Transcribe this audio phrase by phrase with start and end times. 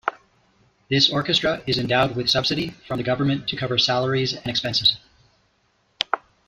[0.89, 4.97] This orchestra is endowed with subsidy from the government to cover salaries and expenses.